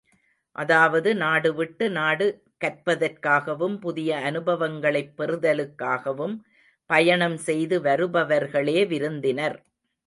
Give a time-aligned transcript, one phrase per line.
[0.55, 2.27] அதாவது நாடுவிட்டு நாடு,
[2.61, 6.35] கற்பதற்காகவும் புதிய அனுபவங்களைப் பெறுதலுக்காகவும்
[6.89, 9.59] பயணம் செய்து வருபவர்களே விருந்தினர்.